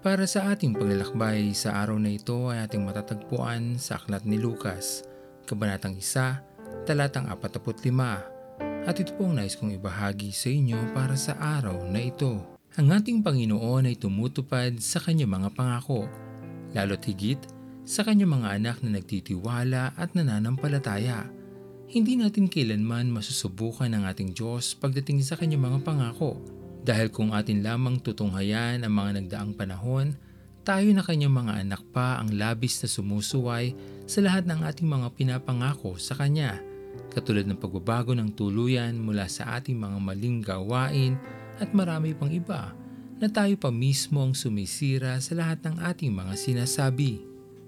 Para 0.00 0.24
sa 0.24 0.56
ating 0.56 0.80
paglalakbay 0.80 1.52
sa 1.52 1.84
araw 1.84 2.00
na 2.00 2.16
ito 2.16 2.48
ay 2.48 2.64
ating 2.64 2.88
matatagpuan 2.88 3.76
sa 3.76 4.00
Aklat 4.00 4.24
ni 4.24 4.40
Lucas, 4.40 5.04
Kabanatang 5.44 6.00
1, 6.00 6.88
Talatang 6.88 7.28
45. 7.28 8.88
At 8.88 8.96
ito 8.96 9.12
po 9.12 9.28
ang 9.28 9.36
nais 9.36 9.60
kong 9.60 9.76
ibahagi 9.76 10.32
sa 10.32 10.48
inyo 10.48 10.96
para 10.96 11.20
sa 11.20 11.36
araw 11.36 11.84
na 11.84 12.00
ito. 12.00 12.40
Ang 12.80 12.96
ating 12.96 13.20
Panginoon 13.20 13.92
ay 13.92 14.00
tumutupad 14.00 14.72
sa 14.80 15.04
kanyang 15.04 15.36
mga 15.36 15.52
pangako, 15.52 16.08
lalo't 16.72 17.04
higit 17.04 17.44
sa 17.84 18.00
kanyang 18.00 18.40
mga 18.40 18.56
anak 18.56 18.80
na 18.80 18.96
nagtitiwala 18.96 19.92
at 20.00 20.16
nananampalataya. 20.16 21.28
Hindi 21.92 22.16
natin 22.16 22.48
kailanman 22.48 23.12
masusubukan 23.12 23.92
ang 23.92 24.08
ating 24.08 24.32
Diyos 24.32 24.72
pagdating 24.80 25.20
sa 25.20 25.36
kanyang 25.36 25.68
mga 25.68 25.84
pangako 25.84 26.59
dahil 26.80 27.12
kung 27.12 27.36
atin 27.36 27.60
lamang 27.60 28.00
tutunghayan 28.00 28.80
ang 28.80 28.92
mga 28.96 29.10
nagdaang 29.20 29.52
panahon, 29.52 30.16
tayo 30.64 30.88
na 30.92 31.04
kanyang 31.04 31.32
mga 31.32 31.64
anak 31.64 31.82
pa 31.92 32.20
ang 32.20 32.32
labis 32.36 32.80
na 32.84 32.88
sumusuway 32.88 33.72
sa 34.04 34.20
lahat 34.24 34.44
ng 34.48 34.60
ating 34.64 34.88
mga 34.88 35.08
pinapangako 35.16 35.96
sa 35.96 36.16
Kanya, 36.16 36.60
katulad 37.12 37.48
ng 37.48 37.56
pagbabago 37.56 38.12
ng 38.12 38.32
tuluyan 38.32 38.96
mula 38.96 39.28
sa 39.28 39.60
ating 39.60 39.76
mga 39.76 39.98
maling 39.98 40.38
gawain 40.44 41.16
at 41.60 41.72
marami 41.76 42.16
pang 42.16 42.32
iba 42.32 42.72
na 43.20 43.28
tayo 43.28 43.52
pa 43.60 43.68
mismo 43.68 44.24
ang 44.24 44.32
sumisira 44.32 45.20
sa 45.20 45.36
lahat 45.36 45.60
ng 45.60 45.76
ating 45.84 46.08
mga 46.08 46.32
sinasabi. 46.40 47.20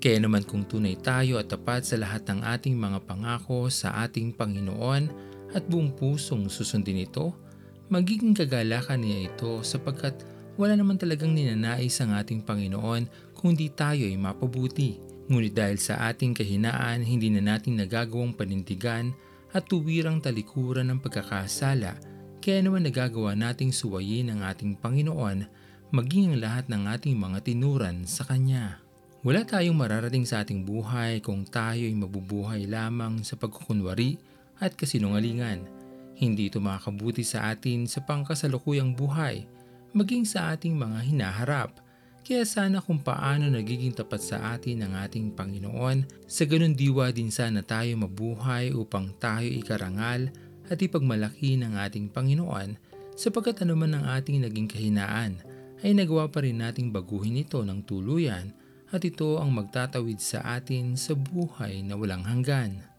Kaya 0.00 0.20
naman 0.20 0.44
kung 0.44 0.64
tunay 0.64 0.96
tayo 0.96 1.36
at 1.36 1.52
tapat 1.52 1.84
sa 1.84 2.00
lahat 2.00 2.24
ng 2.28 2.40
ating 2.44 2.76
mga 2.76 3.04
pangako 3.04 3.68
sa 3.68 4.04
ating 4.04 4.32
Panginoon 4.32 5.08
at 5.52 5.64
buong 5.68 5.92
pusong 5.92 6.48
susundin 6.48 7.04
ito, 7.04 7.36
magiging 7.92 8.32
kagalakan 8.32 9.04
niya 9.04 9.28
ito 9.28 9.60
sapagkat 9.60 10.24
wala 10.54 10.78
naman 10.78 10.96
talagang 10.96 11.34
ninanais 11.34 11.98
ang 11.98 12.14
ating 12.14 12.46
Panginoon 12.46 13.34
kung 13.34 13.58
di 13.58 13.68
tayo 13.68 14.06
ay 14.06 14.14
mapabuti. 14.14 14.96
Ngunit 15.26 15.56
dahil 15.56 15.80
sa 15.80 16.04
ating 16.12 16.36
kahinaan, 16.36 17.02
hindi 17.02 17.32
na 17.32 17.56
natin 17.56 17.80
nagagawang 17.80 18.36
panindigan 18.36 19.16
at 19.56 19.64
tuwirang 19.66 20.20
talikuran 20.20 20.92
ng 20.92 21.00
pagkakasala, 21.00 21.96
kaya 22.44 22.60
naman 22.60 22.84
nagagawa 22.84 23.32
nating 23.32 23.72
suwayin 23.72 24.28
ang 24.28 24.44
ating 24.44 24.76
Panginoon 24.76 25.48
maging 25.94 26.34
ang 26.34 26.38
lahat 26.42 26.64
ng 26.68 26.82
ating 26.90 27.16
mga 27.16 27.38
tinuran 27.46 28.04
sa 28.04 28.26
Kanya. 28.26 28.82
Wala 29.24 29.40
tayong 29.46 29.78
mararating 29.78 30.28
sa 30.28 30.44
ating 30.44 30.68
buhay 30.68 31.24
kung 31.24 31.48
tayo 31.48 31.80
ay 31.80 31.96
mabubuhay 31.96 32.68
lamang 32.68 33.24
sa 33.24 33.40
pagkukunwari 33.40 34.20
at 34.60 34.76
kasinungalingan 34.76 35.64
hindi 36.14 36.46
ito 36.46 36.62
makakabuti 36.62 37.26
sa 37.26 37.50
atin 37.50 37.90
sa 37.90 38.02
pangkasalukuyang 38.06 38.94
buhay, 38.94 39.46
maging 39.94 40.22
sa 40.26 40.54
ating 40.54 40.74
mga 40.78 40.98
hinaharap. 41.10 41.82
Kaya 42.24 42.46
sana 42.48 42.80
kung 42.80 43.04
paano 43.04 43.52
nagiging 43.52 43.92
tapat 43.92 44.22
sa 44.24 44.56
atin 44.56 44.80
ang 44.86 44.96
ating 44.96 45.36
Panginoon, 45.36 46.24
sa 46.24 46.48
ganun 46.48 46.72
diwa 46.72 47.12
din 47.12 47.28
sana 47.28 47.60
tayo 47.60 47.92
mabuhay 48.00 48.72
upang 48.72 49.12
tayo 49.20 49.44
ikarangal 49.44 50.32
at 50.72 50.78
ipagmalaki 50.80 51.60
ng 51.60 51.76
ating 51.76 52.08
Panginoon 52.08 52.80
sapagkat 53.14 53.62
anuman 53.62 54.00
ang 54.00 54.04
ating 54.08 54.40
naging 54.40 54.66
kahinaan 54.66 55.38
ay 55.84 55.92
nagawa 55.92 56.32
pa 56.32 56.40
rin 56.40 56.64
nating 56.64 56.90
baguhin 56.90 57.44
ito 57.44 57.60
ng 57.60 57.84
tuluyan 57.84 58.56
at 58.88 59.04
ito 59.04 59.36
ang 59.36 59.52
magtatawid 59.52 60.16
sa 60.16 60.40
atin 60.56 60.96
sa 60.96 61.12
buhay 61.12 61.84
na 61.84 61.98
walang 61.98 62.24
hanggan. 62.24 62.93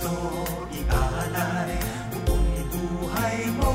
Kristo 0.00 0.16
iaalay 0.72 1.76
buong 2.24 2.56
buhay 2.72 3.38
mo 3.52 3.74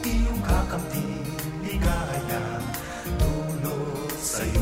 Iyong 0.00 0.40
kakamting 0.40 1.28
ligaya 1.60 2.40
dulot 3.20 4.16
sa'yo 4.16 4.61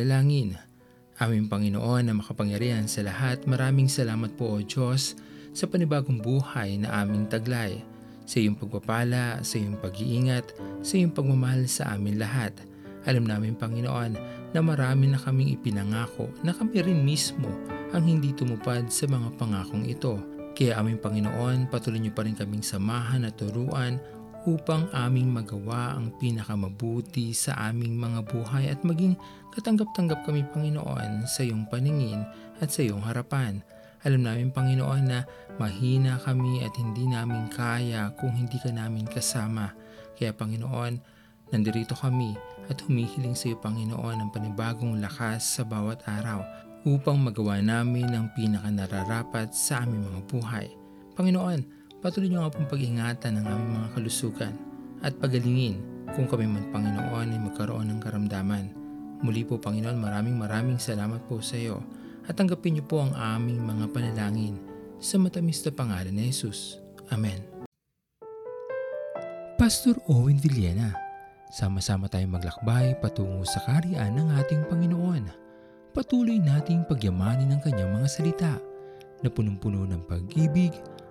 manalangin. 0.00 0.56
Aming 1.20 1.52
Panginoon 1.52 2.08
na 2.08 2.16
makapangyarihan 2.16 2.88
sa 2.88 3.04
lahat, 3.04 3.44
maraming 3.44 3.92
salamat 3.92 4.32
po 4.40 4.56
o 4.56 4.64
Diyos 4.64 5.12
sa 5.52 5.68
panibagong 5.68 6.24
buhay 6.24 6.80
na 6.80 7.04
aming 7.04 7.28
taglay. 7.28 7.84
Sa 8.24 8.40
iyong 8.40 8.56
pagpapala, 8.56 9.44
sa 9.44 9.60
iyong 9.60 9.76
pag-iingat, 9.76 10.56
sa 10.80 10.96
iyong 10.96 11.12
pagmamahal 11.12 11.68
sa 11.68 11.92
amin 11.92 12.16
lahat. 12.16 12.56
Alam 13.04 13.28
namin 13.28 13.52
Panginoon 13.52 14.16
na 14.56 14.60
marami 14.64 15.12
na 15.12 15.20
kaming 15.20 15.52
ipinangako 15.52 16.32
na 16.40 16.56
kami 16.56 16.80
rin 16.80 17.04
mismo 17.04 17.52
ang 17.92 18.00
hindi 18.00 18.32
tumupad 18.32 18.88
sa 18.88 19.04
mga 19.04 19.36
pangakong 19.36 19.84
ito. 19.84 20.16
Kaya 20.56 20.80
aming 20.80 21.04
Panginoon, 21.04 21.68
patuloy 21.68 22.00
niyo 22.00 22.16
pa 22.16 22.24
rin 22.24 22.32
kaming 22.32 22.64
samahan 22.64 23.28
at 23.28 23.36
turuan 23.36 24.00
upang 24.48 24.88
aming 24.96 25.28
magawa 25.28 26.00
ang 26.00 26.12
pinakamabuti 26.16 27.36
sa 27.36 27.56
aming 27.68 28.00
mga 28.00 28.24
buhay 28.24 28.72
at 28.72 28.80
maging 28.80 29.18
katanggap-tanggap 29.52 30.24
kami 30.24 30.46
Panginoon 30.48 31.28
sa 31.28 31.44
iyong 31.44 31.68
paningin 31.68 32.24
at 32.62 32.72
sa 32.72 32.80
iyong 32.80 33.04
harapan. 33.04 33.60
Alam 34.00 34.24
namin 34.24 34.48
Panginoon 34.48 35.04
na 35.04 35.28
mahina 35.60 36.16
kami 36.24 36.64
at 36.64 36.72
hindi 36.80 37.04
namin 37.04 37.52
kaya 37.52 38.16
kung 38.16 38.32
hindi 38.32 38.56
ka 38.56 38.72
namin 38.72 39.04
kasama. 39.04 39.76
Kaya 40.16 40.32
Panginoon, 40.32 40.96
nandirito 41.52 41.92
kami 41.92 42.32
at 42.72 42.80
humihiling 42.86 43.36
sa 43.36 43.52
iyo 43.52 43.60
Panginoon 43.60 44.24
ng 44.24 44.30
panibagong 44.32 45.02
lakas 45.04 45.60
sa 45.60 45.68
bawat 45.68 46.00
araw 46.08 46.40
upang 46.88 47.20
magawa 47.20 47.60
namin 47.60 48.08
ang 48.08 48.32
pinakanararapat 48.32 49.52
sa 49.52 49.84
aming 49.84 50.08
mga 50.08 50.20
buhay. 50.32 50.66
Panginoon, 51.12 51.79
Patuloy 52.00 52.32
niyo 52.32 52.40
nga 52.40 52.56
pong 52.56 52.64
pag-ingatan 52.64 53.36
ang 53.36 53.46
aming 53.52 53.72
mga 53.76 53.88
kalusugan 53.92 54.56
at 55.04 55.12
pagalingin 55.20 55.84
kung 56.16 56.24
kami 56.24 56.48
man 56.48 56.64
Panginoon 56.72 57.36
ay 57.36 57.40
magkaroon 57.44 57.92
ng 57.92 58.00
karamdaman. 58.00 58.72
Muli 59.20 59.44
po 59.44 59.60
Panginoon, 59.60 60.00
maraming 60.00 60.32
maraming 60.32 60.80
salamat 60.80 61.20
po 61.28 61.44
sa 61.44 61.60
iyo 61.60 61.84
at 62.24 62.32
tanggapin 62.40 62.80
niyo 62.80 62.88
po 62.88 63.04
ang 63.04 63.12
aming 63.12 63.60
mga 63.60 63.92
panalangin 63.92 64.56
sa 64.96 65.20
matamis 65.20 65.60
na 65.60 65.76
pangalan 65.76 66.16
ni 66.16 66.32
Jesus. 66.32 66.80
Amen. 67.12 67.44
Pastor 69.60 70.00
Owen 70.08 70.40
Villena, 70.40 70.96
sama-sama 71.52 72.08
tayong 72.08 72.32
maglakbay 72.32 72.96
patungo 72.96 73.44
sa 73.44 73.60
kariyan 73.68 74.16
ng 74.16 74.40
ating 74.40 74.64
Panginoon. 74.72 75.28
Patuloy 75.92 76.40
nating 76.40 76.88
pagyamanin 76.88 77.52
ang 77.52 77.60
kanyang 77.60 77.92
mga 77.92 78.08
salita 78.08 78.56
na 79.20 79.28
punong-puno 79.28 79.84
ng 79.84 80.00
pag-ibig 80.08 80.72